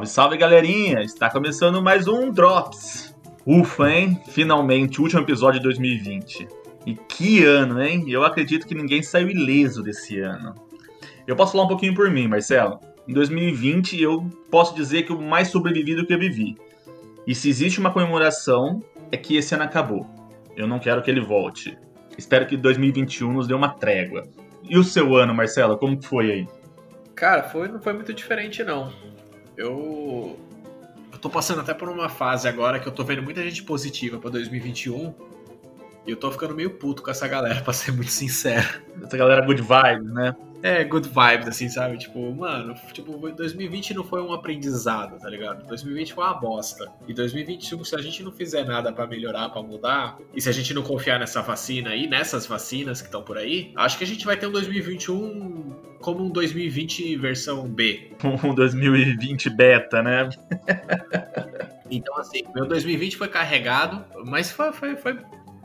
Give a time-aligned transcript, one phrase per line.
[0.00, 1.02] Salve, salve galerinha!
[1.02, 3.14] Está começando mais um Drops.
[3.46, 4.20] Ufa, hein?
[4.28, 6.48] Finalmente, último episódio de 2020.
[6.86, 8.04] E que ano, hein?
[8.08, 10.54] Eu acredito que ninguém saiu ileso desse ano.
[11.26, 12.78] Eu posso falar um pouquinho por mim, Marcelo.
[13.08, 16.56] Em 2020, eu posso dizer que eu mais sobrevivi do que eu vivi.
[17.26, 20.08] E se existe uma comemoração, é que esse ano acabou.
[20.56, 21.76] Eu não quero que ele volte.
[22.16, 24.26] Espero que 2021 nos dê uma trégua.
[24.62, 26.48] E o seu ano, Marcelo, como foi aí?
[27.14, 28.90] Cara, foi, não foi muito diferente, não.
[29.60, 30.38] Eu.
[31.12, 34.18] Eu tô passando até por uma fase agora que eu tô vendo muita gente positiva
[34.18, 35.12] pra 2021.
[36.06, 38.80] E eu tô ficando meio puto com essa galera, pra ser muito sincero.
[39.02, 40.34] Essa galera good vibes, né?
[40.62, 41.96] É, good vibes, assim, sabe?
[41.96, 45.66] Tipo, mano, tipo, 2020 não foi um aprendizado, tá ligado?
[45.66, 46.90] 2020 foi uma bosta.
[47.08, 50.52] E 2021, se a gente não fizer nada para melhorar, para mudar, e se a
[50.52, 54.06] gente não confiar nessa vacina aí, nessas vacinas que estão por aí, acho que a
[54.06, 58.10] gente vai ter um 2021 como um 2020 versão B.
[58.44, 60.28] Um 2020 beta, né?
[61.90, 65.18] então, assim, meu 2020 foi carregado, mas foi, foi, foi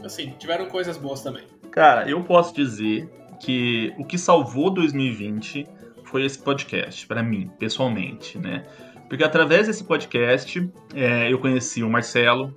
[0.05, 1.43] assim, tiveram coisas boas também.
[1.71, 5.67] Cara, eu posso dizer que o que salvou 2020
[6.03, 8.63] foi esse podcast, para mim, pessoalmente, né?
[9.09, 12.53] Porque através desse podcast é, eu conheci o Marcelo,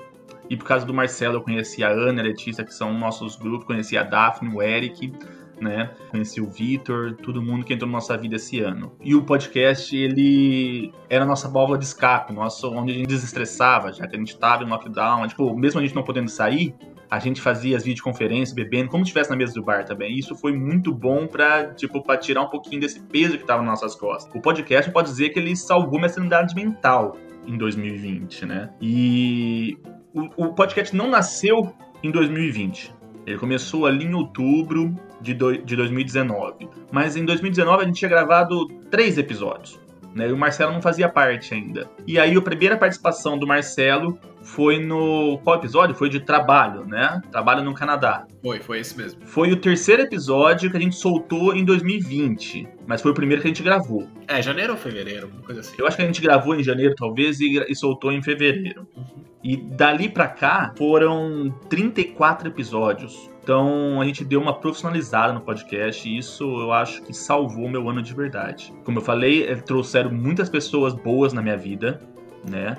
[0.49, 3.67] e por causa do Marcelo eu conheci a Ana a Letícia, que são nossos grupos,
[3.67, 5.12] conheci a Daphne, o Eric,
[5.61, 5.91] né?
[6.11, 8.97] Conheci o Vitor, todo mundo que entrou na nossa vida esse ano.
[9.03, 13.93] E o podcast, ele era a nossa válvula de escape, nosso, onde a gente desestressava,
[13.93, 16.75] já que a gente estava em lockdown, tipo, mesmo a gente não podendo sair,
[17.11, 20.19] a gente fazia as videoconferências, bebendo, como se estivesse na mesa do bar também.
[20.19, 23.81] isso foi muito bom para tipo, pra tirar um pouquinho desse peso que estava nas
[23.81, 24.35] nossas costas.
[24.35, 28.71] O podcast pode dizer que ele salvou minha sanidade mental em 2020, né?
[28.81, 29.79] E
[30.15, 32.95] o, o podcast não nasceu em 2020.
[33.27, 36.69] Ele começou ali em outubro de, do, de 2019.
[36.91, 39.79] Mas em 2019 a gente tinha gravado três episódios.
[40.19, 40.29] Né?
[40.29, 41.89] E o Marcelo não fazia parte ainda.
[42.06, 45.39] E aí a primeira participação do Marcelo foi no.
[45.45, 45.95] Qual episódio?
[45.95, 47.21] Foi de trabalho, né?
[47.31, 48.27] Trabalho no Canadá.
[48.43, 49.21] Foi, foi esse mesmo.
[49.25, 52.67] Foi o terceiro episódio que a gente soltou em 2020.
[52.87, 54.09] Mas foi o primeiro que a gente gravou.
[54.27, 55.77] É, janeiro ou fevereiro, uma coisa assim.
[55.78, 58.89] Eu acho que a gente gravou em janeiro, talvez, e, e soltou em fevereiro.
[58.97, 59.28] Uhum.
[59.48, 63.31] E dali pra cá foram 34 episódios.
[63.42, 67.88] Então a gente deu uma profissionalizada no podcast e isso eu acho que salvou meu
[67.88, 68.75] ano de verdade.
[68.84, 71.98] Como eu falei, eh, trouxeram muitas pessoas boas na minha vida,
[72.47, 72.76] né?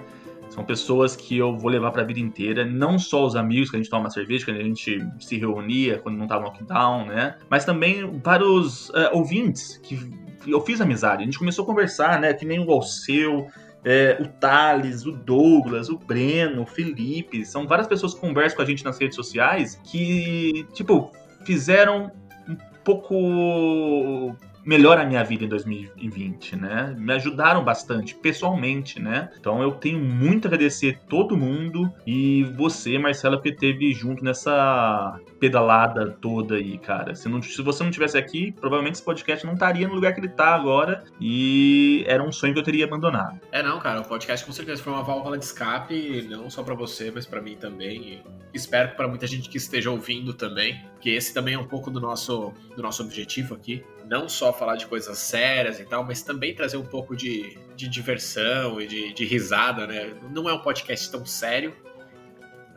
[0.51, 3.75] São pessoas que eu vou levar para a vida inteira, não só os amigos que
[3.75, 7.35] a gente toma cerveja, que a gente se reunia quando não tava lockdown, né?
[7.49, 9.99] Mas também vários uh, ouvintes que
[10.45, 11.23] eu fiz amizade.
[11.23, 12.31] A gente começou a conversar, né?
[12.31, 13.47] Que nem o Alceu,
[13.83, 18.63] é, o Thales, o Douglas, o Breno, o Felipe, são várias pessoas que conversam com
[18.63, 21.11] a gente nas redes sociais que, tipo,
[21.45, 22.11] fizeram
[22.47, 24.35] um pouco
[24.65, 26.95] melhor a minha vida em 2020, né?
[26.97, 29.29] Me ajudaram bastante, pessoalmente, né?
[29.39, 35.19] Então eu tenho muito a agradecer todo mundo e você, Marcela, que teve junto nessa
[35.39, 37.15] pedalada toda aí, cara.
[37.15, 40.19] Se, não, se você não tivesse aqui, provavelmente esse podcast não estaria no lugar que
[40.19, 43.39] ele tá agora e era um sonho que eu teria abandonado.
[43.51, 46.75] É, não, cara, o podcast com certeza foi uma válvula de escape, não só para
[46.75, 48.13] você, mas para mim também.
[48.13, 48.23] E
[48.53, 51.89] espero que para muita gente que esteja ouvindo também, que esse também é um pouco
[51.89, 56.21] do nosso, do nosso objetivo aqui, não só falar de coisas sérias e tal, mas
[56.23, 60.13] também trazer um pouco de, de diversão e de, de risada, né?
[60.33, 61.75] Não é um podcast tão sério,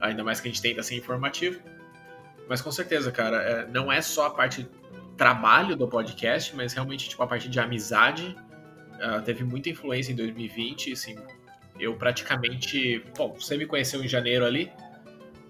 [0.01, 1.59] ainda mais que a gente tenta ser informativo.
[2.49, 4.69] Mas com certeza, cara, é, não é só a parte
[5.17, 8.37] trabalho do podcast, mas realmente tipo, a parte de amizade
[8.95, 10.93] uh, teve muita influência em 2020.
[10.93, 11.17] Assim,
[11.79, 13.05] eu praticamente.
[13.17, 14.73] Bom, você me conheceu em janeiro ali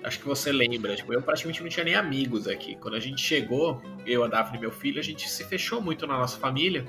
[0.02, 2.76] acho que você lembra, tipo, eu praticamente não tinha nem amigos aqui.
[2.76, 6.06] Quando a gente chegou, eu, a Daphne e meu filho, a gente se fechou muito
[6.06, 6.84] na nossa família.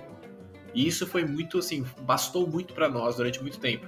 [0.74, 3.88] E isso foi muito, assim, bastou muito para nós durante muito tempo.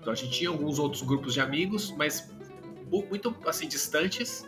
[0.00, 2.30] Então a gente tinha alguns outros grupos de amigos, mas
[2.90, 4.46] muito, assim, distantes.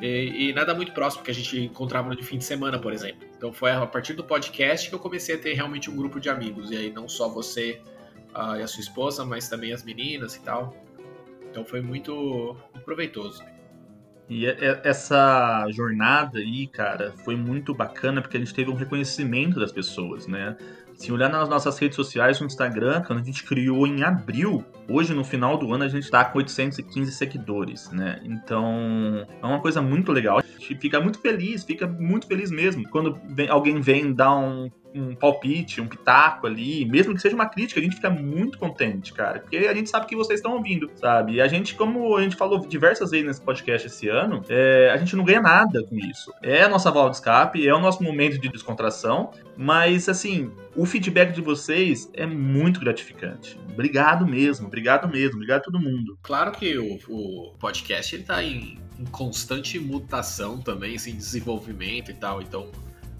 [0.00, 3.26] E, e nada muito próximo que a gente encontrava no fim de semana, por exemplo.
[3.36, 6.28] Então foi a partir do podcast que eu comecei a ter realmente um grupo de
[6.28, 6.70] amigos.
[6.70, 7.80] E aí não só você
[8.34, 10.74] uh, e a sua esposa, mas também as meninas e tal.
[11.50, 13.42] Então foi muito, muito proveitoso.
[14.28, 14.44] E
[14.84, 20.26] essa jornada aí, cara, foi muito bacana porque a gente teve um reconhecimento das pessoas,
[20.26, 20.54] né?
[20.94, 25.12] Se olhar nas nossas redes sociais, no Instagram, quando a gente criou em abril, hoje
[25.14, 28.20] no final do ano a gente está com 815 seguidores, né?
[28.24, 30.38] Então é uma coisa muito legal.
[30.38, 32.88] A gente fica muito feliz, fica muito feliz mesmo.
[32.88, 37.46] Quando vem, alguém vem dar um um palpite, um pitaco ali, mesmo que seja uma
[37.46, 40.90] crítica, a gente fica muito contente, cara, porque a gente sabe que vocês estão ouvindo,
[40.94, 41.34] sabe?
[41.34, 44.96] E a gente, como a gente falou diversas vezes nesse podcast esse ano, é, a
[44.96, 46.32] gente não ganha nada com isso.
[46.42, 50.86] É a nossa válvula de escape, é o nosso momento de descontração, mas assim, o
[50.86, 53.58] feedback de vocês é muito gratificante.
[53.72, 56.18] Obrigado mesmo, obrigado mesmo, obrigado a todo mundo.
[56.22, 62.14] Claro que o, o podcast ele tá em, em constante mutação também, assim, desenvolvimento e
[62.14, 62.70] tal, então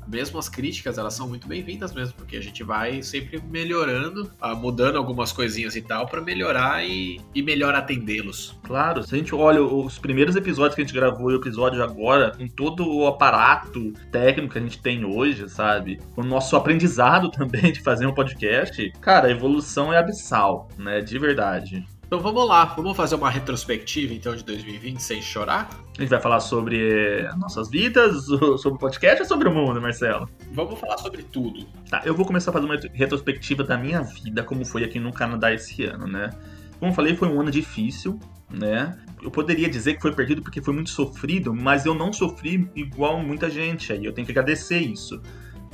[0.08, 4.55] mesmo as críticas, elas são muito bem-vindas mesmo, porque a gente vai sempre melhorando, ah,
[4.55, 8.58] mudando algumas coisinhas e tal, para melhorar e, e melhor atendê-los.
[8.62, 11.82] Claro, se a gente olha os primeiros episódios que a gente gravou e o episódio
[11.82, 16.00] agora, com todo o aparato técnico que a gente tem hoje, sabe?
[16.16, 21.00] O nosso aprendizado também de fazer um podcast, cara, a evolução é abissal, né?
[21.00, 21.87] De verdade.
[22.08, 25.69] Então vamos lá, vamos fazer uma retrospectiva então de 2020 sem chorar?
[25.99, 28.25] A gente vai falar sobre nossas vidas,
[28.56, 30.26] sobre o podcast ou sobre o mundo, Marcelo?
[30.52, 31.66] Vamos falar sobre tudo.
[31.90, 35.12] Tá, eu vou começar a fazer uma retrospectiva da minha vida, como foi aqui no
[35.12, 36.31] Canadá esse ano, né?
[36.78, 38.19] Como eu falei, foi um ano difícil,
[38.50, 38.96] né?
[39.22, 43.22] Eu poderia dizer que foi perdido porque foi muito sofrido, mas eu não sofri igual
[43.22, 44.02] muita gente aí.
[44.02, 45.20] Eu tenho que agradecer isso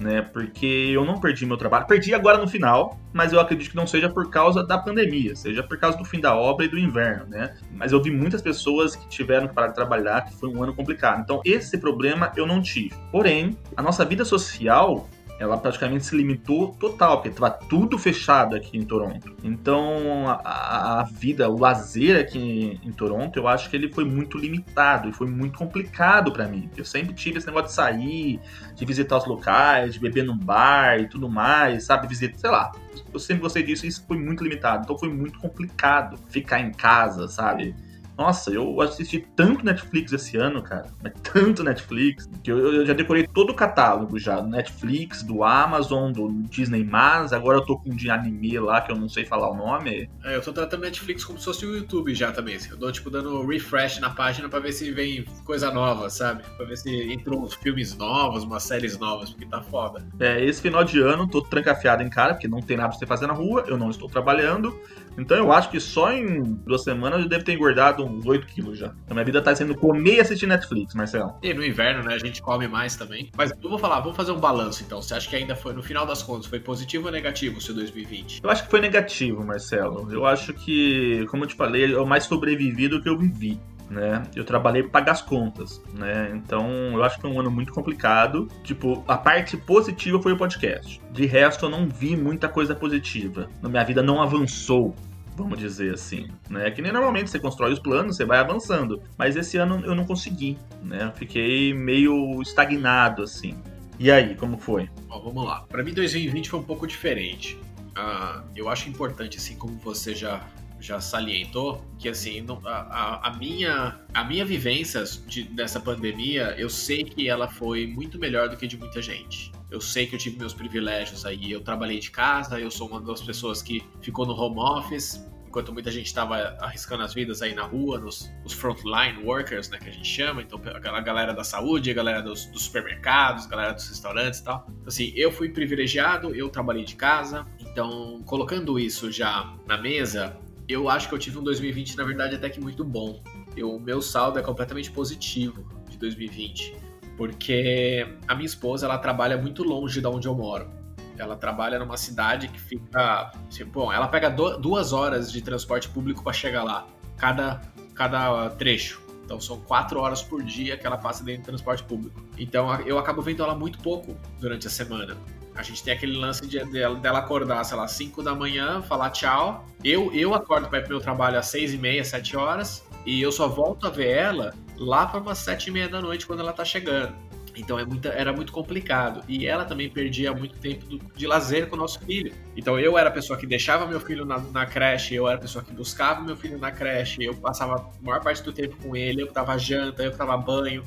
[0.00, 0.22] né?
[0.22, 1.86] Porque eu não perdi meu trabalho.
[1.86, 5.62] Perdi agora no final, mas eu acredito que não seja por causa da pandemia, seja
[5.62, 7.54] por causa do fim da obra e do inverno, né?
[7.72, 10.74] Mas eu vi muitas pessoas que tiveram que parar de trabalhar, que foi um ano
[10.74, 11.20] complicado.
[11.22, 12.94] Então, esse problema eu não tive.
[13.10, 15.08] Porém, a nossa vida social
[15.38, 19.34] ela praticamente se limitou total, porque estava tudo fechado aqui em Toronto.
[19.42, 24.04] Então, a, a, vida, o lazer aqui em, em, Toronto, eu acho que ele foi
[24.04, 26.70] muito limitado e foi muito complicado para mim.
[26.76, 28.40] Eu sempre tive esse negócio de sair,
[28.76, 32.06] de visitar os locais, de beber num bar e tudo mais, sabe?
[32.06, 32.72] Visitar, sei lá.
[33.12, 34.84] Eu sempre gostei disso e isso foi muito limitado.
[34.84, 37.74] Então, foi muito complicado ficar em casa, sabe?
[38.16, 40.86] Nossa, eu assisti tanto Netflix esse ano, cara.
[41.02, 44.40] Mas tanto Netflix, que eu, eu já decorei todo o catálogo já.
[44.40, 46.86] Do Netflix, do Amazon, do Disney+.
[47.32, 50.08] Agora eu tô com um de anime lá, que eu não sei falar o nome.
[50.22, 52.56] É, eu tô tratando Netflix como se fosse o YouTube já também.
[52.56, 52.70] Assim.
[52.70, 56.44] Eu dou, tipo, dando refresh na página pra ver se vem coisa nova, sabe?
[56.56, 60.06] Pra ver se entram uns filmes novos, umas séries novas, porque tá foda.
[60.20, 63.06] É, esse final de ano, tô trancafiado em cara, porque não tem nada pra você
[63.06, 64.78] fazer na rua, eu não estou trabalhando.
[65.16, 68.78] Então eu acho que só em duas semanas eu devo ter engordado uns 8 quilos
[68.78, 68.92] já.
[69.08, 71.34] A minha vida tá sendo comer e assistir Netflix, Marcelo.
[71.42, 72.14] E no inverno, né?
[72.14, 73.30] A gente come mais também.
[73.36, 75.00] Mas eu vou falar, vamos fazer um balanço então.
[75.00, 77.74] Você acha que ainda foi, no final das contas, foi positivo ou negativo o seu
[77.74, 78.40] 2020?
[78.42, 80.12] Eu acho que foi negativo, Marcelo.
[80.12, 83.60] Eu acho que, como eu te falei, eu mais sobrevivi do que eu vivi.
[83.90, 84.22] Né?
[84.34, 86.32] Eu trabalhei para pagar as contas, né?
[86.34, 88.48] Então, eu acho que foi um ano muito complicado.
[88.62, 91.00] Tipo, a parte positiva foi o podcast.
[91.12, 93.48] De resto, eu não vi muita coisa positiva.
[93.60, 94.94] Na minha vida não avançou,
[95.36, 96.70] vamos dizer assim, né?
[96.70, 99.02] Que nem normalmente você constrói os planos, você vai avançando.
[99.18, 101.04] Mas esse ano eu não consegui, né?
[101.04, 103.54] Eu fiquei meio estagnado, assim.
[103.98, 104.88] E aí, como foi?
[105.08, 105.64] Bom, vamos lá.
[105.68, 107.58] Para mim, 2020 foi um pouco diferente.
[107.96, 110.42] Uh, eu acho importante, assim como você já
[110.84, 117.04] já salientou que assim a, a, minha a minha vivência de, dessa pandemia eu sei
[117.04, 119.50] que ela foi muito melhor do que de muita gente.
[119.70, 121.50] Eu sei que eu tive meus privilégios aí.
[121.50, 125.24] Eu trabalhei de casa eu sou uma das pessoas que ficou no home office
[125.54, 129.78] enquanto muita gente estava arriscando as vidas aí na rua, nos os frontline workers, né,
[129.78, 133.48] que a gente chama, então a galera da saúde, a galera dos, dos supermercados, a
[133.48, 134.66] galera dos restaurantes e tal.
[134.68, 140.36] Então, assim, eu fui privilegiado, eu trabalhei de casa, então colocando isso já na mesa,
[140.68, 143.22] eu acho que eu tive um 2020, na verdade, até que muito bom.
[143.62, 146.76] O meu saldo é completamente positivo de 2020,
[147.16, 150.68] porque a minha esposa ela trabalha muito longe de onde eu moro.
[151.16, 153.32] Ela trabalha numa cidade que fica.
[153.48, 157.60] Assim, bom, ela pega duas horas de transporte público para chegar lá, cada,
[157.94, 159.00] cada trecho.
[159.24, 162.20] Então são quatro horas por dia que ela passa dentro do transporte público.
[162.36, 165.16] Então eu acabo vendo ela muito pouco durante a semana.
[165.54, 169.10] A gente tem aquele lance de, de, dela acordar, sei lá, 5 da manhã, falar
[169.10, 169.66] tchau.
[169.82, 172.84] Eu, eu acordo para ir pro meu trabalho às 6 e meia, 7 horas.
[173.06, 176.26] E eu só volto a ver ela lá para umas 7 e meia da noite
[176.26, 177.14] quando ela tá chegando.
[177.56, 179.22] Então é muita, era muito complicado.
[179.28, 182.32] E ela também perdia muito tempo do, de lazer com o nosso filho.
[182.56, 185.40] Então eu era a pessoa que deixava meu filho na, na, creche, eu era a
[185.40, 188.96] pessoa que buscava meu filho na creche, eu passava a maior parte do tempo com
[188.96, 190.82] ele, eu que dava janta, eu que dava banho.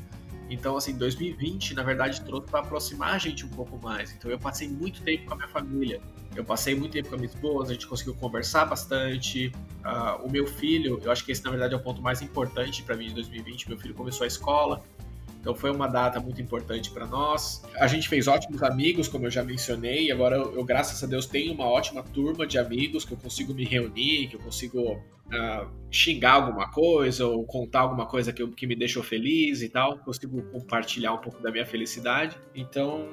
[0.50, 4.12] Então, assim, 2020, na verdade, trouxe para aproximar a gente um pouco mais.
[4.12, 6.00] Então, eu passei muito tempo com a minha família.
[6.34, 9.52] Eu passei muito tempo com a minha esposa, a gente conseguiu conversar bastante.
[9.84, 12.82] Uh, o meu filho, eu acho que esse, na verdade, é o ponto mais importante
[12.82, 13.68] para mim de 2020.
[13.68, 14.82] Meu filho começou a escola,
[15.40, 17.62] então foi uma data muito importante para nós.
[17.76, 20.10] A gente fez ótimos amigos, como eu já mencionei.
[20.10, 23.54] Agora eu, eu, graças a Deus, tenho uma ótima turma de amigos que eu consigo
[23.54, 28.50] me reunir, que eu consigo uh, xingar alguma coisa ou contar alguma coisa que, eu,
[28.50, 29.98] que me deixou feliz e tal.
[29.98, 32.36] Consigo compartilhar um pouco da minha felicidade.
[32.54, 33.08] Então,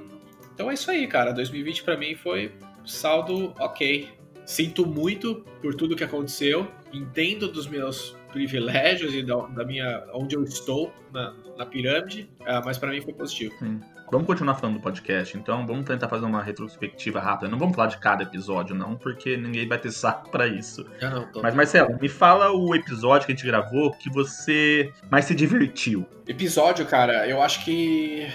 [0.54, 1.32] então é isso aí, cara.
[1.32, 2.52] 2020 para mim foi
[2.84, 4.10] saldo ok.
[4.46, 6.68] Sinto muito por tudo que aconteceu.
[6.92, 12.62] Entendo dos meus privilégios e da, da minha onde eu estou na, na pirâmide, uh,
[12.66, 13.56] mas para mim foi positivo.
[13.60, 13.80] Sim.
[14.12, 17.50] Vamos continuar falando do podcast, então vamos tentar fazer uma retrospectiva rápida.
[17.50, 20.86] Não vamos falar de cada episódio, não, porque ninguém vai ter saco para isso.
[21.00, 21.42] Eu não, tô...
[21.42, 26.06] Mas, Marcelo, me fala o episódio que a gente gravou que você mais se divertiu.
[26.28, 28.28] Episódio, cara, eu acho que.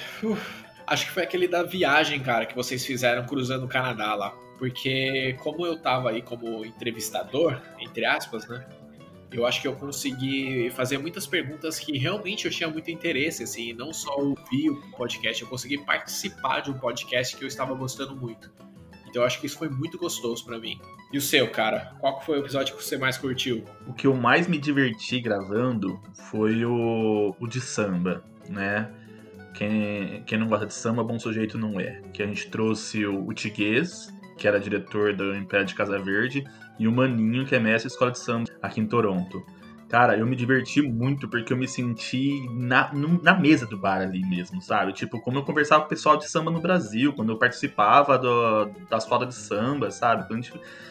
[0.86, 4.34] acho que foi aquele da viagem, cara, que vocês fizeram cruzando o Canadá lá.
[4.58, 8.66] Porque, como eu tava aí como entrevistador, entre aspas, né?
[9.32, 13.72] Eu acho que eu consegui fazer muitas perguntas que realmente eu tinha muito interesse, assim,
[13.72, 18.16] não só ouvir o podcast, eu consegui participar de um podcast que eu estava gostando
[18.16, 18.50] muito.
[19.08, 20.80] Então eu acho que isso foi muito gostoso para mim.
[21.12, 21.96] E o seu, cara?
[21.98, 23.64] Qual foi o episódio que você mais curtiu?
[23.86, 28.88] O que eu mais me diverti gravando foi o, o de samba, né?
[29.54, 32.00] Quem, quem não gosta de samba, bom sujeito não é.
[32.12, 33.34] Que a gente trouxe o, o
[34.40, 36.44] que era diretor do Império de Casa Verde,
[36.78, 39.44] e o Maninho, que é mestre de escola de samba aqui em Toronto.
[39.86, 42.90] Cara, eu me diverti muito porque eu me senti na,
[43.22, 44.92] na mesa do bar ali mesmo, sabe?
[44.92, 48.70] Tipo, como eu conversava com o pessoal de samba no Brasil, quando eu participava do,
[48.88, 50.24] das rodas de samba, sabe?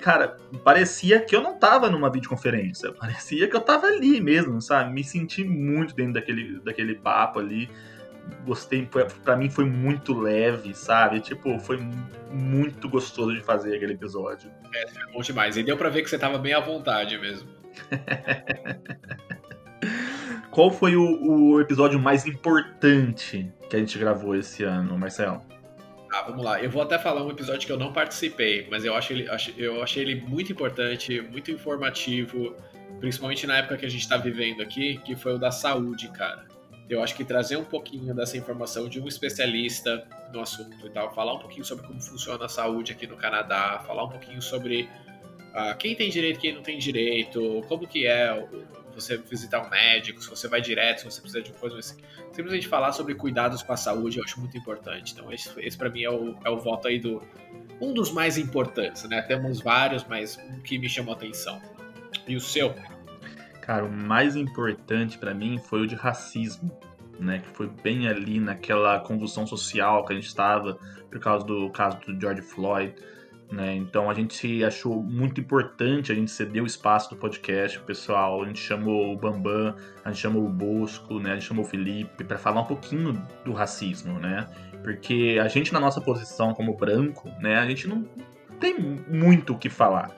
[0.01, 4.93] Cara, parecia que eu não tava numa videoconferência, parecia que eu tava ali mesmo, sabe?
[4.93, 7.69] Me senti muito dentro daquele, daquele papo ali
[8.45, 8.87] gostei,
[9.23, 11.19] pra mim foi muito leve, sabe?
[11.19, 11.79] Tipo, foi
[12.31, 14.51] muito gostoso de fazer aquele episódio.
[14.73, 15.57] É, foi bom demais.
[15.57, 17.49] E deu pra ver que você tava bem à vontade mesmo.
[20.51, 25.41] Qual foi o, o, episódio mais importante que a gente gravou esse ano, Marcelo?
[26.11, 26.61] Ah, vamos lá.
[26.61, 29.83] Eu vou até falar um episódio que eu não participei, mas eu, acho ele, eu
[29.83, 32.55] achei ele muito importante, muito informativo,
[32.99, 36.47] principalmente na época que a gente está vivendo aqui, que foi o da saúde, cara.
[36.89, 41.13] Eu acho que trazer um pouquinho dessa informação de um especialista no assunto e tal,
[41.13, 44.89] falar um pouquinho sobre como funciona a saúde aqui no Canadá, falar um pouquinho sobre
[45.53, 48.43] uh, quem tem direito, quem não tem direito, como que é
[48.95, 51.95] você visitar um médico, se você vai direto, se você precisa de uma coisa, mas
[52.31, 55.13] simplesmente falar sobre cuidados com a saúde eu acho muito importante.
[55.13, 57.21] Então esse, esse para mim é o, é o voto aí do
[57.79, 59.21] um dos mais importantes, né?
[59.21, 61.61] Temos vários, mas um que me chamou a atenção.
[62.27, 62.75] E o seu?
[63.69, 66.75] Cara, o mais importante para mim foi o de racismo,
[67.19, 67.37] né?
[67.37, 70.75] Que foi bem ali naquela convulsão social que a gente estava
[71.07, 72.95] por causa do caso do George Floyd.
[73.51, 73.75] Né?
[73.75, 78.41] Então a gente achou muito importante a gente ceder o espaço do podcast, pessoal.
[78.41, 81.33] A gente chamou o Bambam, a gente chamou o Bosco, né?
[81.33, 84.47] A gente chamou o Felipe para falar um pouquinho do racismo, né?
[84.81, 87.59] Porque a gente na nossa posição como branco, né?
[87.59, 88.03] A gente não
[88.59, 90.09] tem muito o que falar.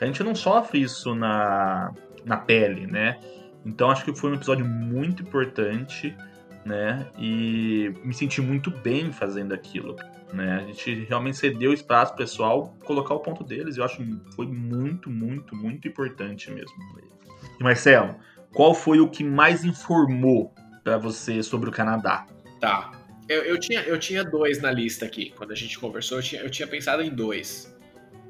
[0.00, 1.92] A gente não sofre isso na,
[2.24, 3.18] na pele, né?
[3.64, 6.14] Então acho que foi um episódio muito importante,
[6.64, 7.06] né?
[7.18, 9.96] E me senti muito bem fazendo aquilo,
[10.32, 10.56] né?
[10.62, 13.76] A gente realmente cedeu espaço pessoal colocar o ponto deles.
[13.76, 16.76] Eu acho que foi muito, muito, muito importante mesmo.
[17.58, 18.16] E Marcelo,
[18.52, 22.26] qual foi o que mais informou para você sobre o Canadá?
[22.60, 22.92] Tá.
[23.28, 25.32] Eu, eu, tinha, eu tinha dois na lista aqui.
[25.36, 27.73] Quando a gente conversou, eu tinha, eu tinha pensado em dois.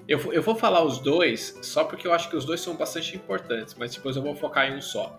[0.07, 3.17] Eu, eu vou falar os dois só porque eu acho que os dois são bastante
[3.17, 5.17] importantes, mas depois eu vou focar em um só.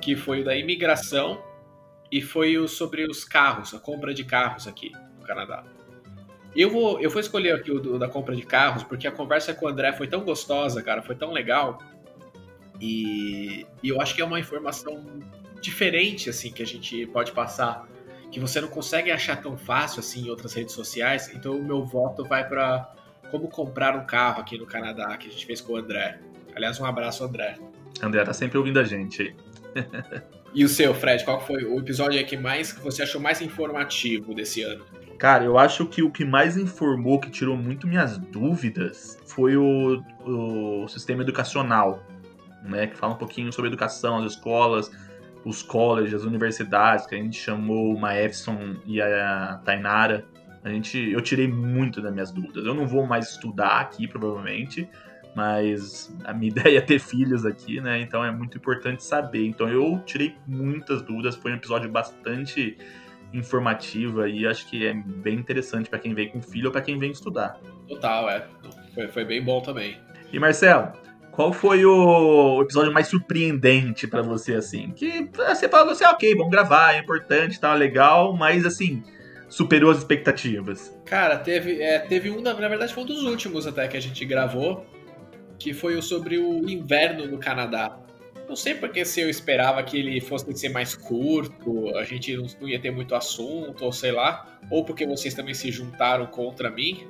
[0.00, 1.42] Que foi o da imigração
[2.10, 5.64] e foi o sobre os carros, a compra de carros aqui no Canadá.
[6.54, 9.54] Eu vou, eu vou escolher aqui o do, da compra de carros porque a conversa
[9.54, 11.78] com o André foi tão gostosa, cara, foi tão legal.
[12.80, 15.04] E, e eu acho que é uma informação
[15.60, 17.88] diferente, assim, que a gente pode passar,
[18.30, 21.32] que você não consegue achar tão fácil, assim, em outras redes sociais.
[21.34, 22.92] Então o meu voto vai para
[23.34, 26.20] como comprar um carro aqui no Canadá, que a gente fez com o André.
[26.54, 27.58] Aliás, um abraço, André.
[28.00, 29.34] André tá sempre ouvindo a gente aí.
[30.54, 34.32] e o seu, Fred, qual foi o episódio que mais que você achou mais informativo
[34.32, 34.84] desse ano?
[35.18, 40.00] Cara, eu acho que o que mais informou, que tirou muito minhas dúvidas, foi o,
[40.24, 42.06] o sistema educacional,
[42.62, 42.86] né?
[42.86, 44.92] Que fala um pouquinho sobre educação, as escolas,
[45.44, 50.24] os colleges, as universidades, que a gente chamou o Maefson e a Tainara
[50.64, 52.64] a gente, eu tirei muito das minhas dúvidas.
[52.64, 54.88] Eu não vou mais estudar aqui, provavelmente,
[55.36, 58.00] mas a minha ideia é ter filhos aqui, né?
[58.00, 59.46] Então é muito importante saber.
[59.46, 61.36] Então eu tirei muitas dúvidas.
[61.36, 62.78] Foi um episódio bastante
[63.34, 66.98] informativa e acho que é bem interessante para quem vem com filho ou para quem
[66.98, 67.58] vem estudar.
[67.86, 68.46] Total, é.
[68.94, 69.98] Foi, foi bem bom também.
[70.32, 70.92] E Marcelo,
[71.30, 74.92] qual foi o episódio mais surpreendente para você, assim?
[74.92, 79.02] Que você falou assim, ok, vamos gravar, é importante, tá legal, mas assim,
[79.54, 80.92] superou as expectativas?
[81.04, 84.24] Cara, teve, é, teve um, na verdade foi um dos últimos até que a gente
[84.24, 84.84] gravou,
[85.60, 87.96] que foi o sobre o inverno no Canadá.
[88.48, 92.68] Não sei porque se eu esperava que ele fosse ser mais curto, a gente não
[92.68, 97.06] ia ter muito assunto, ou sei lá, ou porque vocês também se juntaram contra mim.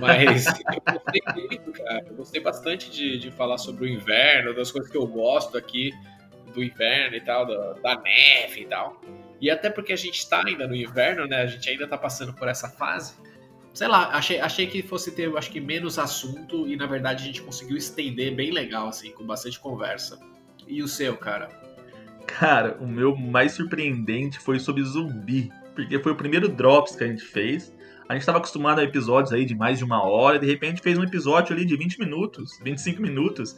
[0.00, 2.04] Mas eu gostei muito, cara.
[2.08, 5.92] Eu gostei bastante de, de falar sobre o inverno, das coisas que eu gosto aqui
[6.54, 8.98] do inverno e tal, da, da neve e tal.
[9.40, 11.42] E até porque a gente está ainda no inverno, né?
[11.42, 13.14] A gente ainda está passando por essa fase.
[13.72, 17.26] Sei lá, achei, achei que fosse ter, acho que, menos assunto e na verdade a
[17.26, 20.18] gente conseguiu estender bem legal, assim, com bastante conversa.
[20.66, 21.48] E o seu, cara?
[22.26, 25.50] Cara, o meu mais surpreendente foi sobre zumbi.
[25.74, 27.72] Porque foi o primeiro Drops que a gente fez.
[28.08, 30.98] A gente estava acostumado a episódios aí de mais de uma hora, de repente fez
[30.98, 33.54] um episódio ali de 20 minutos, 25 minutos.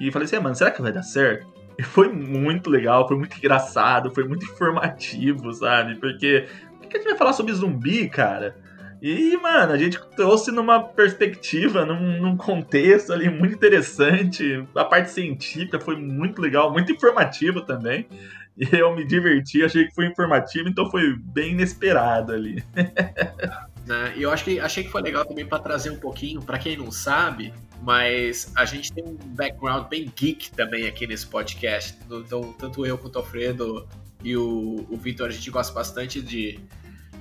[0.00, 1.52] E falei assim, ah, mano, será que vai dar certo?
[1.82, 5.94] Foi muito legal, foi muito engraçado, foi muito informativo, sabe?
[5.96, 6.46] Porque
[6.82, 8.56] o que a gente vai falar sobre zumbi, cara?
[9.00, 14.66] E, mano, a gente trouxe numa perspectiva, num, num, contexto ali muito interessante.
[14.74, 18.08] A parte científica foi muito legal, muito informativa também.
[18.56, 22.60] E eu me diverti, achei que foi informativo, então foi bem inesperado ali.
[23.88, 24.12] né?
[24.16, 26.76] E eu acho que, achei que foi legal também para trazer um pouquinho, para quem
[26.76, 27.52] não sabe,
[27.82, 31.98] mas a gente tem um background bem geek também aqui nesse podcast.
[32.04, 33.88] Então, tanto eu quanto o Alfredo
[34.22, 36.60] e o, o Vitor, a gente gosta bastante de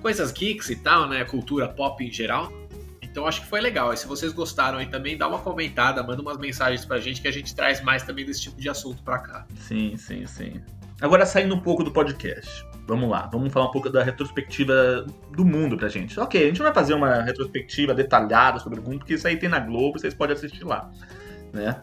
[0.01, 1.23] coisas geeks e tal, né?
[1.23, 2.51] Cultura pop em geral.
[3.01, 3.93] Então acho que foi legal.
[3.93, 7.27] E se vocês gostaram aí também, dá uma comentada, manda umas mensagens pra gente que
[7.27, 9.47] a gente traz mais também desse tipo de assunto pra cá.
[9.55, 10.61] Sim, sim, sim.
[11.01, 12.65] Agora saindo um pouco do podcast.
[12.87, 16.17] Vamos lá, vamos falar um pouco da retrospectiva do mundo pra gente.
[16.19, 19.37] Ok, a gente não vai fazer uma retrospectiva detalhada sobre o mundo, porque isso aí
[19.37, 20.89] tem na Globo, vocês podem assistir lá,
[21.53, 21.81] né?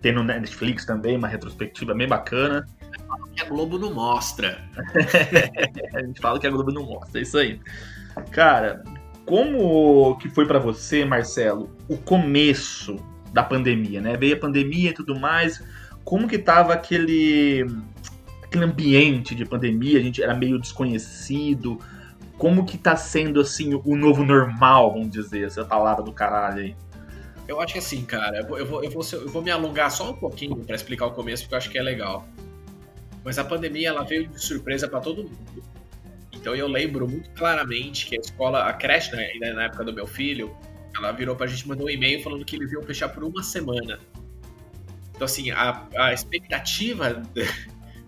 [0.00, 2.66] Tem no Netflix também uma retrospectiva bem bacana.
[3.34, 4.64] Que a Globo não mostra.
[5.94, 7.60] a gente fala que a Globo não mostra, é isso aí.
[8.30, 8.84] Cara,
[9.26, 12.96] como que foi para você, Marcelo, o começo
[13.32, 14.16] da pandemia, né?
[14.16, 15.62] Veio a pandemia e tudo mais.
[16.04, 17.66] Como que tava aquele
[18.46, 21.78] aquele ambiente de pandemia, a gente era meio desconhecido.
[22.38, 26.76] Como que tá sendo, assim, o novo normal, vamos dizer, essa palavra do caralho aí?
[27.48, 28.82] Eu acho que assim, cara, eu vou, eu vou,
[29.12, 31.78] eu vou, me alongar só um pouquinho para explicar o começo, porque eu acho que
[31.78, 32.26] é legal.
[33.24, 35.62] Mas a pandemia, ela veio de surpresa para todo mundo.
[36.32, 40.06] Então eu lembro muito claramente que a escola, a creche, né, na época do meu
[40.06, 40.56] filho,
[40.96, 43.98] ela virou pra gente, mandou um e-mail falando que eles iam fechar por uma semana.
[45.14, 47.22] Então, assim, a, a expectativa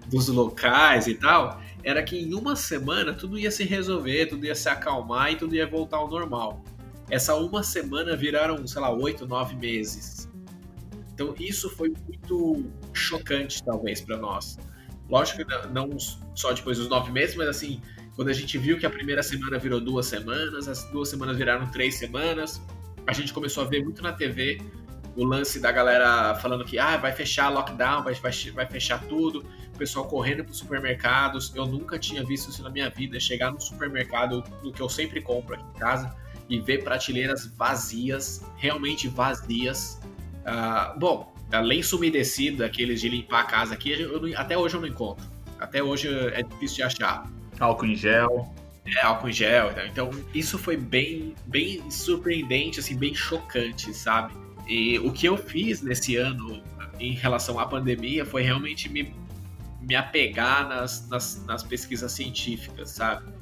[0.08, 4.54] dos locais e tal, era que em uma semana tudo ia se resolver, tudo ia
[4.54, 6.62] se acalmar e tudo ia voltar ao normal.
[7.10, 10.28] Essa uma semana viraram, sei lá, oito, nove meses.
[11.14, 14.58] Então isso foi muito chocante, talvez, para nós.
[15.08, 15.88] Lógico que não
[16.34, 17.80] só depois dos nove meses, mas assim,
[18.14, 21.66] quando a gente viu que a primeira semana virou duas semanas, as duas semanas viraram
[21.70, 22.60] três semanas,
[23.06, 24.60] a gente começou a ver muito na TV
[25.16, 29.44] o lance da galera falando que ah, vai fechar lockdown, vai, vai, vai fechar tudo,
[29.78, 31.54] o pessoal correndo para os supermercados.
[31.54, 35.20] Eu nunca tinha visto isso na minha vida, chegar no supermercado, no que eu sempre
[35.20, 36.14] compro aqui em casa,
[36.48, 40.00] e ver prateleiras vazias, realmente vazias.
[40.40, 44.88] Uh, bom, lenço umedecido, aqueles de limpar a casa aqui, eu, até hoje eu não
[44.88, 45.24] encontro.
[45.60, 47.30] Até hoje é difícil de achar.
[47.60, 48.52] Álcool em gel.
[48.84, 49.72] É, álcool em gel.
[49.86, 54.34] Então, isso foi bem, bem surpreendente, assim, bem chocante, sabe?
[54.66, 56.62] E o que eu fiz nesse ano
[56.98, 59.14] em relação à pandemia foi realmente me,
[59.88, 63.32] me apegar nas, nas, nas pesquisas científicas, sabe?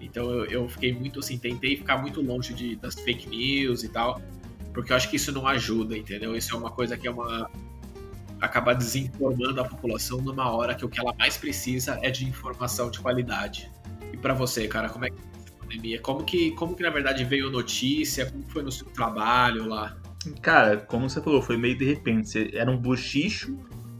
[0.00, 3.88] Então eu, eu, fiquei muito assim, tentei ficar muito longe de, das fake news e
[3.88, 4.22] tal,
[4.72, 6.36] porque eu acho que isso não ajuda, entendeu?
[6.36, 7.50] Isso é uma coisa que é uma.
[8.40, 12.88] acaba desinformando a população numa hora que o que ela mais precisa é de informação
[12.88, 13.68] de qualidade.
[14.12, 15.16] E para você, cara, como é que
[15.58, 16.00] pandemia?
[16.00, 18.30] Como que, como que na verdade veio notícia?
[18.30, 19.96] Como foi no seu trabalho lá?
[20.40, 22.56] Cara, como você falou, foi meio de repente.
[22.56, 23.58] Era um bochicho,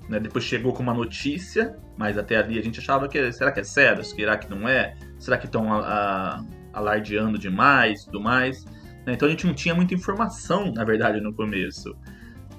[0.09, 0.21] né?
[0.21, 3.65] Depois chegou com uma notícia, mas até ali a gente achava que será que é
[3.65, 4.05] sério?
[4.05, 4.97] Será que não é?
[5.19, 5.69] Será que estão
[6.73, 8.65] alardeando demais tudo mais?
[9.07, 9.15] Né?
[9.15, 11.97] Então a gente não tinha muita informação, na verdade, no começo.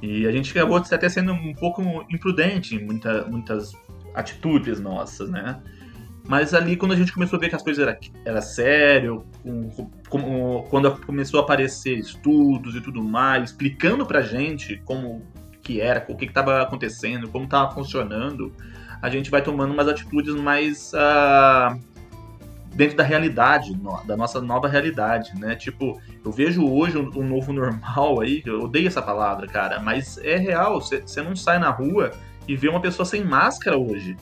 [0.02, 3.74] E a gente acabou até sendo um pouco imprudente em muita, muitas
[4.14, 5.60] atitudes nossas, né?
[6.28, 9.70] Mas ali, quando a gente começou a ver que as coisas era, era sério, com,
[10.10, 15.26] com, quando começou a aparecer estudos e tudo mais, explicando pra gente como
[15.68, 18.54] que era, o que estava acontecendo, como estava funcionando,
[19.02, 21.78] a gente vai tomando umas atitudes mais uh,
[22.74, 25.58] dentro da realidade, da nossa nova realidade, né?
[25.58, 30.18] Tipo, eu vejo hoje um, um novo normal aí, eu odeio essa palavra, cara, mas
[30.20, 32.12] é real, você não sai na rua
[32.48, 34.16] e vê uma pessoa sem máscara hoje.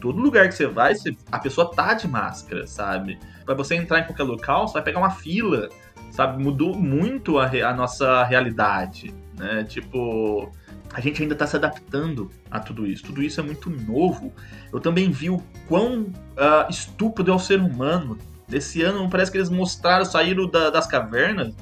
[0.00, 3.18] Todo lugar que você vai, cê, a pessoa tá de máscara, sabe?
[3.44, 5.68] Para você entrar em qualquer local, você vai pegar uma fila,
[6.12, 6.40] sabe?
[6.40, 9.64] Mudou muito a, a nossa realidade, né?
[9.64, 10.52] Tipo,
[10.92, 13.04] a gente ainda está se adaptando a tudo isso.
[13.04, 14.32] Tudo isso é muito novo.
[14.72, 18.18] Eu também vi o quão uh, estúpido é o ser humano.
[18.50, 21.54] Esse ano parece que eles mostraram, saíram da, das cavernas.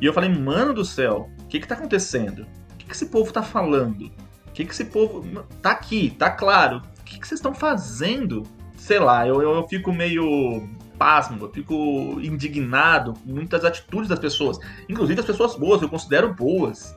[0.00, 2.46] E eu falei, mano do céu, o que que tá acontecendo?
[2.72, 4.06] O que, que esse povo tá falando?
[4.46, 5.24] O que que esse povo...
[5.62, 6.82] Tá aqui, tá claro.
[7.00, 8.42] O que que vocês estão fazendo?
[8.76, 11.74] Sei lá, eu, eu, eu fico meio pasmo, eu fico
[12.22, 14.58] indignado com muitas atitudes das pessoas.
[14.88, 16.94] Inclusive as pessoas boas, eu considero boas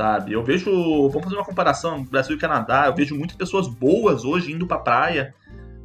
[0.00, 0.32] sabe?
[0.32, 0.70] Eu vejo,
[1.10, 4.78] vamos fazer uma comparação Brasil e Canadá, eu vejo muitas pessoas boas hoje indo pra
[4.78, 5.34] praia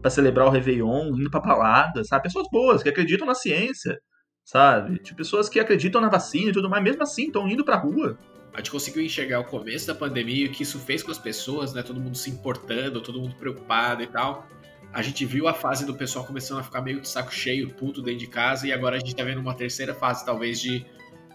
[0.02, 2.24] para celebrar o Réveillon, indo pra balada, sabe?
[2.24, 4.00] Pessoas boas que acreditam na ciência,
[4.46, 5.00] sabe?
[5.00, 8.18] Tipo, pessoas que acreditam na vacina e tudo mais, mesmo assim, estão indo pra rua.
[8.54, 11.18] A gente conseguiu enxergar o começo da pandemia e o que isso fez com as
[11.18, 11.84] pessoas, né?
[11.84, 14.48] Todo mundo se importando, todo mundo preocupado e tal.
[14.94, 18.02] A gente viu a fase do pessoal começando a ficar meio de saco cheio, puto
[18.02, 20.86] dentro de casa, e agora a gente tá vendo uma terceira fase, talvez, de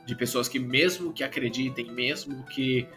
[0.07, 2.89] de pessoas que mesmo que acreditem, mesmo que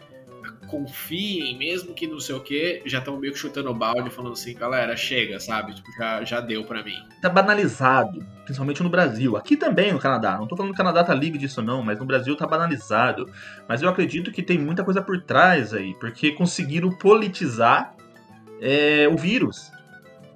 [0.66, 4.32] confiem, mesmo que não sei o que, já estão meio que chutando o balde, falando
[4.32, 5.74] assim, galera, chega, sabe?
[5.74, 6.96] Tipo, já, já deu para mim.
[7.20, 9.36] Tá banalizado, principalmente no Brasil.
[9.36, 10.36] Aqui também no Canadá.
[10.38, 13.30] Não tô falando que o Canadá tá livre disso não, mas no Brasil tá banalizado.
[13.68, 17.94] Mas eu acredito que tem muita coisa por trás aí, porque conseguiram politizar
[18.60, 19.73] é, o vírus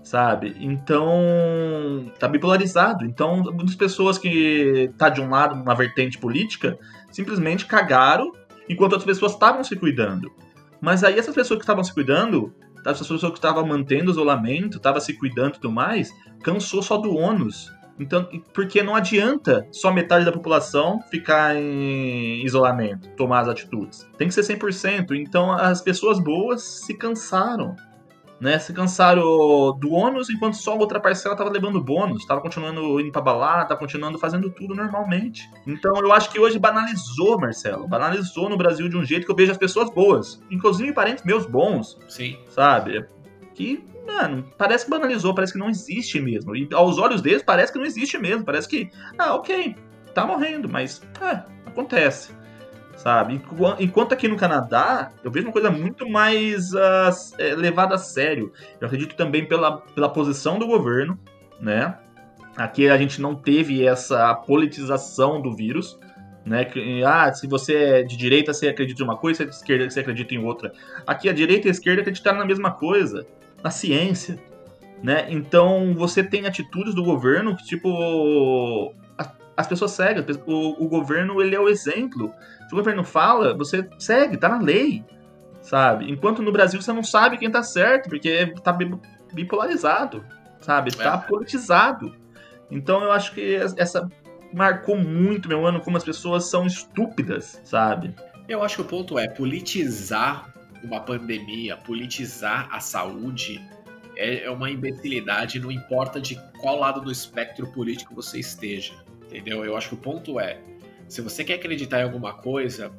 [0.09, 0.57] sabe?
[0.59, 3.05] Então, tá bipolarizado.
[3.05, 6.79] Então, muitas pessoas que tá de um lado, uma vertente política,
[7.11, 8.33] simplesmente cagaram,
[8.68, 10.33] enquanto outras pessoas estavam se cuidando.
[10.81, 12.55] Mas aí essas pessoas que estavam se cuidando,
[12.87, 16.11] essas pessoas que estavam mantendo o isolamento, estavam se cuidando e tudo mais,
[16.42, 17.71] cansou só do ônus.
[18.01, 24.09] Então, porque não adianta só metade da população ficar em isolamento, tomar as atitudes.
[24.16, 25.11] Tem que ser 100%.
[25.16, 27.77] Então, as pessoas boas se cansaram
[28.40, 28.59] né?
[28.59, 29.22] Se cansaram
[29.79, 33.68] do ônus, enquanto só a outra parcela tava levando bônus, tava continuando indo pra balada,
[33.68, 35.48] tava continuando fazendo tudo normalmente.
[35.66, 37.88] Então eu acho que hoje banalizou, Marcelo.
[37.88, 41.46] Banalizou no Brasil de um jeito que eu vejo as pessoas boas, inclusive parentes meus
[41.46, 41.98] bons.
[42.09, 42.38] Sim.
[42.48, 43.07] Sabe?
[43.55, 46.55] Que, mano, parece que banalizou, parece que não existe mesmo.
[46.55, 48.44] E aos olhos deles parece que não existe mesmo.
[48.44, 49.74] Parece que, ah, ok,
[50.14, 52.38] tá morrendo, mas é, acontece
[52.98, 53.40] sabe?
[53.78, 58.52] Enquanto aqui no Canadá, eu vejo uma coisa muito mais uh, levada a sério.
[58.80, 61.18] Eu acredito também pela, pela posição do governo,
[61.61, 61.96] né?
[62.56, 65.98] Aqui a gente não teve essa politização do vírus,
[66.44, 66.68] né?
[67.06, 69.88] Ah, se você é de direita, você acredita em uma coisa, se é de esquerda,
[69.88, 70.72] você acredita em outra.
[71.06, 73.24] Aqui a direita e a esquerda acreditaram na mesma coisa,
[73.62, 74.40] na ciência,
[75.00, 75.26] né?
[75.28, 78.92] Então você tem atitudes do governo que, tipo,
[79.56, 80.24] as pessoas seguem.
[80.46, 82.34] O, o governo, ele é o exemplo
[82.68, 85.02] se o governo fala, você segue, tá na lei,
[85.62, 86.11] sabe?
[86.11, 88.76] Enquanto no Brasil você não sabe quem tá certo, porque tá
[89.33, 90.22] bipolarizado,
[90.61, 90.94] sabe?
[90.94, 91.28] Tá é.
[91.28, 92.14] politizado.
[92.70, 94.07] Então eu acho que essa
[94.52, 98.14] marcou muito meu ano como as pessoas são estúpidas, sabe?
[98.46, 100.52] Eu acho que o ponto é politizar
[100.85, 103.61] uma pandemia, politizar a saúde
[104.14, 108.94] é, é uma imbecilidade, não importa de qual lado do espectro político você esteja,
[109.26, 109.64] entendeu?
[109.64, 110.59] Eu acho que o ponto é
[111.09, 112.92] se você quer acreditar em alguma coisa,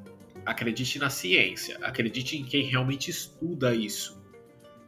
[0.45, 4.19] acredite na ciência, acredite em quem realmente estuda isso.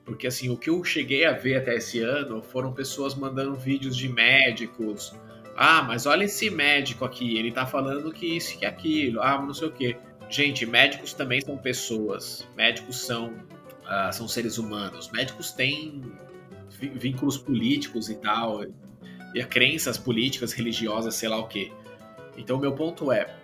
[0.04, 3.96] Porque assim, o que eu cheguei a ver até esse ano foram pessoas mandando vídeos
[3.96, 5.14] de médicos.
[5.56, 9.54] Ah, mas olha esse médico aqui, ele tá falando que isso que aquilo, ah, não
[9.54, 9.96] sei o quê.
[10.30, 12.48] Gente, médicos também são pessoas.
[12.56, 13.34] Médicos são,
[13.84, 15.12] uh, são seres humanos.
[15.12, 16.02] Médicos têm
[16.80, 18.64] vínculos políticos e tal.
[19.36, 21.72] E crenças políticas, religiosas, sei lá o quê.
[22.38, 23.36] Então, meu ponto é: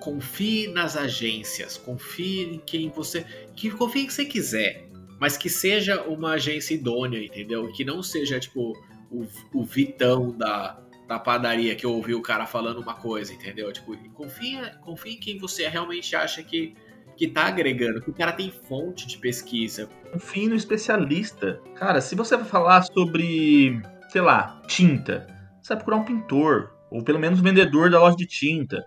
[0.00, 3.24] confie nas agências, confie em quem você.
[3.54, 4.88] Que confie em quem você quiser,
[5.20, 7.70] mas que seja uma agência idônea, entendeu?
[7.72, 8.72] Que não seja tipo
[9.10, 13.72] o, o Vitão da, da padaria que eu ouvi o cara falando uma coisa, entendeu?
[13.72, 16.74] Tipo, confie, confie em quem você realmente acha que,
[17.16, 19.88] que tá agregando, que o cara tem fonte de pesquisa.
[20.12, 21.60] Confie no especialista.
[21.74, 25.26] Cara, se você vai falar sobre, sei lá, tinta,
[25.62, 28.84] você vai procurar um pintor, ou pelo menos vendedor da loja de tinta.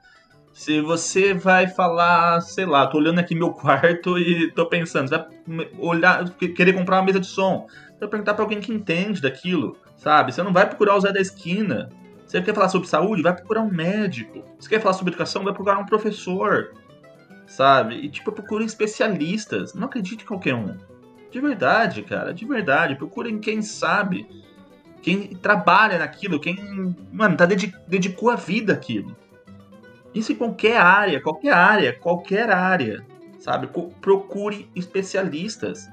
[0.53, 5.17] Se você vai falar, sei lá, tô olhando aqui meu quarto e tô pensando, você
[5.17, 9.21] vai olhar, querer comprar uma mesa de som, você vai perguntar para alguém que entende
[9.21, 10.33] daquilo, sabe?
[10.33, 11.89] Você não vai procurar o Zé da esquina.
[12.25, 14.43] Você quer falar sobre saúde, vai procurar um médico.
[14.57, 16.73] Você quer falar sobre educação, vai procurar um professor,
[17.45, 17.95] sabe?
[17.95, 19.73] E tipo, procure especialistas.
[19.73, 20.77] Não acredite em qualquer um.
[21.29, 22.95] De verdade, cara, de verdade.
[22.95, 24.27] Procurem quem sabe
[25.01, 29.15] quem trabalha naquilo, quem, mano, tá dedic dedicou a vida àquilo.
[30.13, 33.05] Isso em qualquer área, qualquer área, qualquer área,
[33.39, 33.69] sabe?
[34.01, 35.89] Procure especialistas.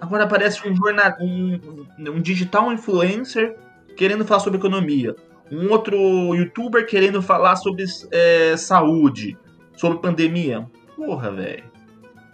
[0.00, 1.60] Agora aparece um jornal, um,
[1.98, 3.56] um digital influencer
[3.96, 5.14] querendo falar sobre economia,
[5.50, 9.38] um outro youtuber querendo falar sobre é, saúde,
[9.76, 10.68] sobre pandemia.
[10.96, 11.64] Porra, velho.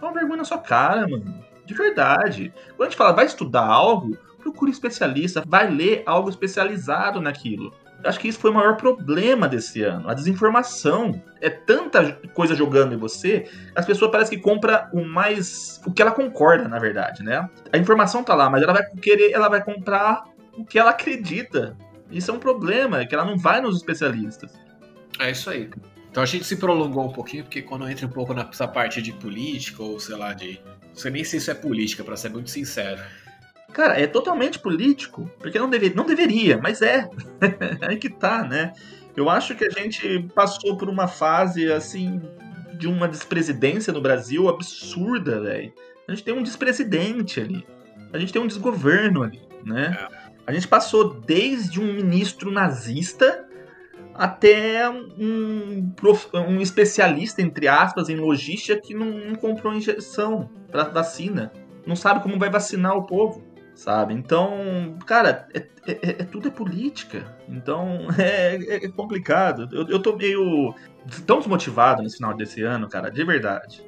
[0.01, 1.35] Uma vergonha na sua cara, mano.
[1.67, 2.53] De verdade.
[2.77, 7.73] Quando a gente fala, vai estudar algo, procure especialista, vai ler algo especializado naquilo.
[8.03, 10.09] Acho que isso foi o maior problema desse ano.
[10.09, 11.23] A desinformação.
[11.41, 15.81] É tanta coisa jogando em você, as pessoas parecem que compram o mais.
[15.87, 17.49] o que ela concorda, na verdade, né?
[17.73, 20.25] A informação tá lá, mas ela vai querer, ela vai comprar
[20.57, 21.77] o que ela acredita.
[22.11, 24.53] Isso é um problema, é que ela não vai nos especialistas.
[25.19, 25.71] É isso aí.
[26.11, 29.13] Então a gente se prolongou um pouquinho, porque quando entra um pouco nessa parte de
[29.13, 30.61] política, ou sei lá, de.
[30.89, 33.01] Não sei nem se isso é política, para ser muito sincero.
[33.73, 37.09] Cara, é totalmente político, porque não, deve, não deveria, mas é.
[37.81, 38.73] Aí que tá, né?
[39.17, 42.21] Eu acho que a gente passou por uma fase, assim,
[42.75, 45.73] de uma despresidência no Brasil absurda, velho.
[46.09, 47.67] A gente tem um despresidente ali.
[48.13, 49.97] A gente tem um desgoverno ali, né?
[50.01, 50.31] É.
[50.47, 53.47] A gente passou desde um ministro nazista
[54.15, 55.93] até um,
[56.35, 61.53] um especialista, entre aspas, em logística que não, não comprou injeção para vacina.
[61.87, 63.45] Não sabe como vai vacinar o povo
[63.81, 64.13] sabe?
[64.13, 67.35] Então, cara, é, é, é, é tudo é política.
[67.49, 69.69] Então, é, é, é complicado.
[69.73, 70.75] Eu, eu tô meio
[71.27, 73.83] tão desmotivado nesse final desse ano, cara, de verdade.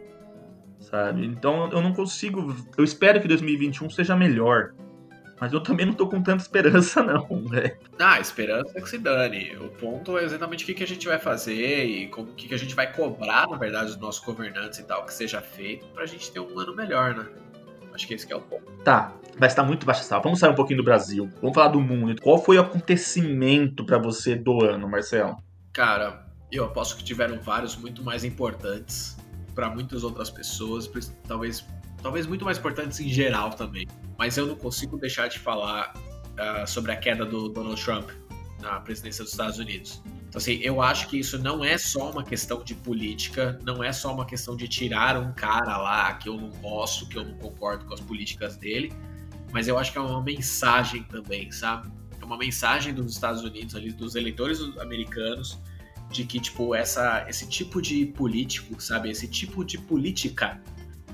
[0.81, 1.27] Sabe?
[1.27, 2.57] Então, eu não consigo.
[2.77, 4.73] Eu espero que 2021 seja melhor.
[5.39, 7.77] Mas eu também não tô com tanta esperança, não, velho.
[7.99, 9.57] Ah, esperança é que se dane.
[9.57, 12.55] O ponto é exatamente o que, que a gente vai fazer e o que, que
[12.55, 16.07] a gente vai cobrar, na verdade, dos nossos governantes e tal, que seja feito pra
[16.07, 17.27] gente ter um ano melhor, né?
[17.95, 18.71] Acho que esse que é o ponto.
[18.85, 20.23] Tá, vai estar muito baixa sala.
[20.23, 21.31] Vamos sair um pouquinho do Brasil.
[21.41, 22.21] Vamos falar do mundo.
[22.21, 25.37] Qual foi o acontecimento para você do ano, Marcelo?
[25.73, 29.17] Cara, eu aposto que tiveram vários muito mais importantes
[29.55, 30.91] para muitas outras pessoas,
[31.27, 31.67] talvez,
[32.03, 33.87] talvez muito mais importantes em geral também.
[34.19, 38.11] Mas eu não consigo deixar de falar uh, sobre a queda do Donald Trump
[38.63, 40.01] na presidência dos Estados Unidos.
[40.29, 43.93] Então, assim, eu acho que isso não é só uma questão de política, não é
[43.93, 47.35] só uma questão de tirar um cara lá que eu não posso, que eu não
[47.35, 48.91] concordo com as políticas dele,
[49.53, 51.93] mas eu acho que é uma mensagem também, sabe?
[52.19, 55.59] É uma mensagem dos Estados Unidos, ali, dos eleitores americanos,
[56.11, 59.11] de que, tipo, essa, esse tipo de político, sabe?
[59.11, 60.63] Esse tipo de política,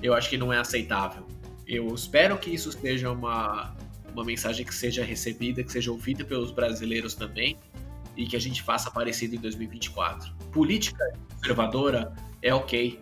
[0.01, 1.27] eu acho que não é aceitável.
[1.67, 3.75] Eu espero que isso seja uma,
[4.19, 7.57] uma mensagem que seja recebida, que seja ouvida pelos brasileiros também,
[8.15, 10.31] e que a gente faça parecido em 2024.
[10.51, 11.03] Política
[11.35, 12.99] conservadora é ok.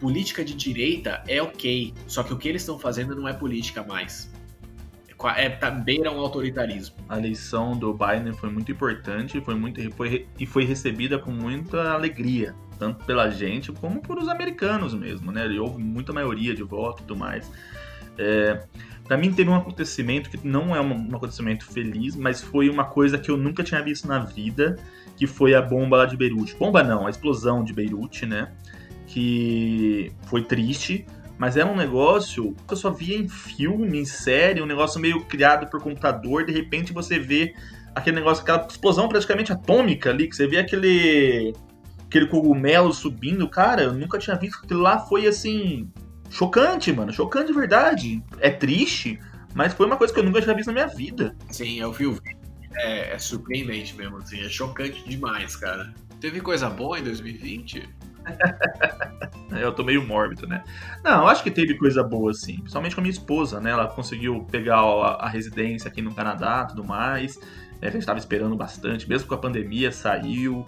[0.00, 1.92] Política de direita é ok.
[2.06, 4.30] Só que o que eles estão fazendo não é política mais.
[5.36, 6.96] É, tá, beira um autoritarismo.
[7.08, 11.92] A eleição do Biden foi muito importante foi muito, foi, e foi recebida com muita
[11.92, 15.46] alegria, tanto pela gente como por os americanos mesmo, né?
[15.60, 17.48] Houve muita maioria de voto e tudo mais.
[18.18, 18.66] É,
[19.04, 23.18] para mim teve um acontecimento que não é um, acontecimento feliz, mas foi uma coisa
[23.18, 24.78] que eu nunca tinha visto na vida,
[25.16, 26.56] que foi a bomba lá de Beirute.
[26.56, 28.52] Bomba não, a explosão de Beirute, né?
[29.06, 31.04] Que foi triste,
[31.36, 35.24] mas era um negócio que eu só via em filme, em série, um negócio meio
[35.24, 37.54] criado por computador, de repente você vê
[37.94, 41.52] aquele negócio, aquela explosão praticamente atômica ali, que você vê aquele
[42.06, 45.90] aquele cogumelo subindo, cara, eu nunca tinha visto aquilo lá, foi assim,
[46.32, 47.12] chocante, mano.
[47.12, 48.24] Chocante de verdade.
[48.40, 49.20] É triste,
[49.54, 51.36] mas foi uma coisa que eu nunca tinha visto na minha vida.
[51.50, 52.38] Sim, eu vi o vídeo.
[52.74, 54.40] É, é surpreendente mesmo, assim.
[54.40, 55.92] É chocante demais, cara.
[56.20, 57.88] Teve coisa boa em 2020?
[59.60, 60.62] eu tô meio mórbido, né?
[61.04, 62.58] Não, eu acho que teve coisa boa, sim.
[62.58, 63.70] Principalmente com a minha esposa, né?
[63.70, 67.38] Ela conseguiu pegar a, a residência aqui no Canadá tudo mais.
[67.80, 70.64] É, a gente tava esperando bastante, mesmo com a pandemia, saiu.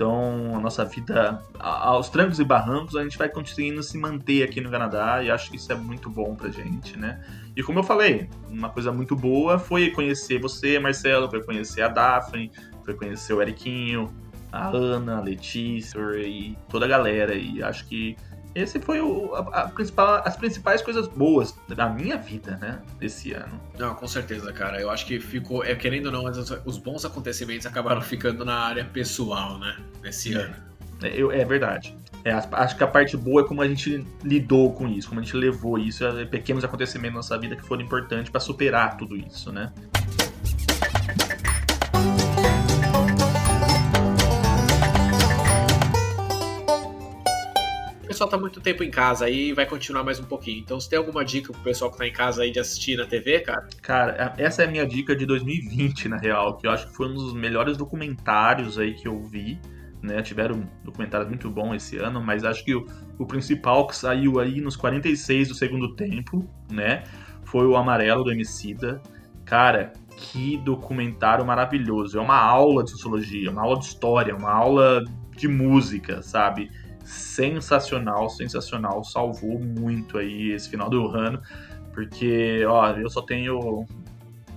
[0.00, 4.58] Então, a nossa vida, aos trancos e barrancos, a gente vai conseguindo se manter aqui
[4.58, 7.22] no Canadá e acho que isso é muito bom pra gente, né?
[7.54, 11.88] E como eu falei, uma coisa muito boa foi conhecer você, Marcelo, foi conhecer a
[11.88, 12.50] Daphne,
[12.82, 14.10] foi conhecer o Eriquinho,
[14.50, 17.34] a Ana, a Letícia e toda a galera.
[17.34, 18.16] E acho que
[18.54, 22.80] esse foi o, a, a principal, as principais coisas boas da minha vida, né?
[22.98, 23.60] Desse ano.
[23.78, 24.80] Não, com certeza, cara.
[24.80, 26.24] Eu acho que ficou, é, querendo ou não,
[26.64, 29.76] os bons acontecimentos acabaram ficando na área pessoal, né?
[30.02, 30.42] Nesse é.
[30.42, 30.54] ano.
[31.02, 31.96] É, eu, é verdade.
[32.24, 35.24] É, acho que a parte boa é como a gente lidou com isso, como a
[35.24, 39.16] gente levou isso, é, pequenos acontecimentos na nossa vida que foram importantes para superar tudo
[39.16, 39.72] isso, né?
[48.20, 50.58] Pessoal tá muito tempo em casa aí vai continuar mais um pouquinho.
[50.58, 53.06] Então, se tem alguma dica pro pessoal que tá em casa aí de assistir na
[53.06, 53.66] TV, cara?
[53.80, 57.08] Cara, essa é a minha dica de 2020, na real, que eu acho que foi
[57.08, 59.58] um dos melhores documentários aí que eu vi.
[60.02, 62.86] Né, tiveram documentários muito bons esse ano, mas acho que o,
[63.18, 67.02] o principal que saiu aí nos 46 do segundo tempo, né,
[67.44, 69.02] foi o Amarelo do Emicida.
[69.44, 72.16] Cara, que documentário maravilhoso.
[72.16, 75.04] É uma aula de sociologia, uma aula de história, uma aula
[75.36, 76.70] de música, sabe?
[77.10, 79.02] Sensacional, sensacional.
[79.02, 81.42] Salvou muito aí esse final do ano.
[81.92, 83.84] Porque, ó, eu só tenho.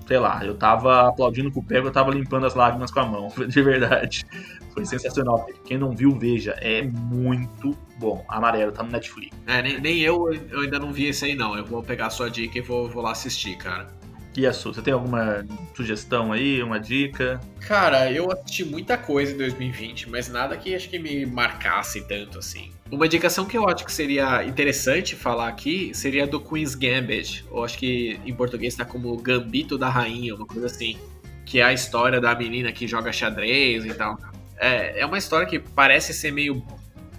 [0.07, 3.05] Sei lá, eu tava aplaudindo com o pé, eu tava limpando as lágrimas com a
[3.05, 4.25] mão, de verdade.
[4.71, 5.47] Foi sensacional.
[5.65, 6.51] Quem não viu, veja.
[6.59, 8.23] É muito bom.
[8.27, 9.35] Amarelo, tá no Netflix.
[9.47, 11.57] É, nem, nem eu, eu ainda não vi esse aí, não.
[11.57, 13.87] Eu vou pegar a sua dica e vou, vou lá assistir, cara.
[14.35, 14.73] E a sua?
[14.73, 17.39] Você tem alguma sugestão aí, uma dica?
[17.59, 22.39] Cara, eu assisti muita coisa em 2020, mas nada que acho que me marcasse tanto
[22.39, 22.71] assim.
[22.91, 27.45] Uma indicação que eu acho que seria interessante falar aqui seria do Queen's Gambit.
[27.49, 30.97] Eu acho que em português está como Gambito da Rainha, uma coisa assim.
[31.45, 34.17] Que é a história da menina que joga xadrez e tal.
[34.57, 36.63] É, é uma história que parece ser meio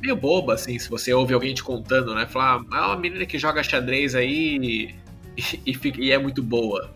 [0.01, 2.27] meio boba, assim, se você ouve alguém te contando, né?
[2.27, 4.95] Falar, ah, uma menina que joga xadrez aí
[5.37, 5.65] e,
[5.99, 6.95] e, é muito boa.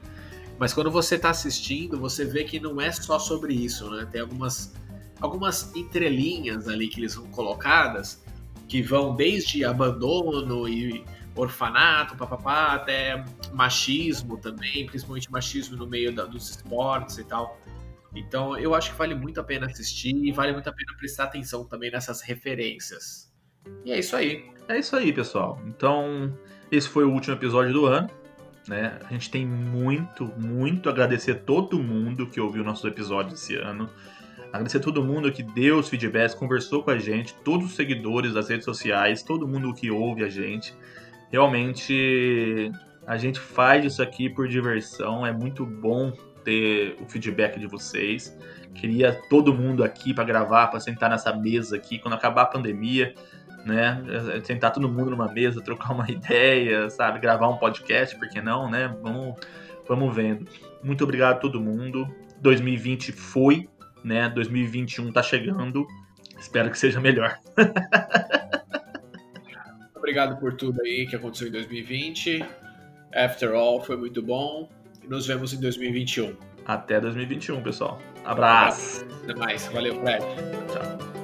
[0.58, 4.06] Mas quando você está assistindo, você vê que não é só sobre isso, né?
[4.10, 4.74] Tem algumas,
[5.20, 8.24] algumas entrelinhas ali que eles vão colocadas,
[8.68, 11.04] que vão desde abandono e
[11.36, 17.58] orfanato, papapá, até machismo também, principalmente machismo no meio da, dos esportes e tal.
[18.14, 21.24] Então eu acho que vale muito a pena assistir e vale muito a pena prestar
[21.24, 23.32] atenção também nessas referências.
[23.84, 24.50] E é isso aí.
[24.66, 25.60] É isso aí, pessoal.
[25.66, 26.36] Então,
[26.70, 28.10] esse foi o último episódio do ano.
[28.68, 28.98] Né?
[29.08, 33.56] A gente tem muito, muito a agradecer a todo mundo que ouviu nossos episódios esse
[33.56, 33.88] ano.
[34.52, 38.34] Agradecer a todo mundo que deu os feedbacks, conversou com a gente, todos os seguidores
[38.34, 40.74] das redes sociais, todo mundo que ouve a gente.
[41.30, 42.70] Realmente
[43.06, 46.12] a gente faz isso aqui por diversão, é muito bom
[46.44, 48.36] ter o feedback de vocês.
[48.74, 53.14] Queria todo mundo aqui para gravar, para sentar nessa mesa aqui quando acabar a pandemia
[53.64, 54.02] né?
[54.44, 57.18] Sentar todo mundo numa mesa, trocar uma ideia, sabe?
[57.18, 58.94] Gravar um podcast, por que não, né?
[59.02, 59.34] Vamos,
[59.86, 60.46] vamos vendo.
[60.82, 62.06] Muito obrigado a todo mundo.
[62.40, 63.68] 2020 foi,
[64.04, 64.28] né?
[64.28, 65.86] 2021 tá chegando.
[66.38, 67.38] Espero que seja melhor.
[69.94, 72.44] obrigado por tudo aí que aconteceu em 2020.
[73.14, 74.70] After all, foi muito bom.
[75.02, 76.36] E nos vemos em 2021.
[76.64, 77.98] Até 2021, pessoal.
[78.24, 79.04] Abraço.
[79.24, 79.66] Até mais.
[79.68, 80.24] Valeu, Fred.
[80.72, 81.17] Tchau.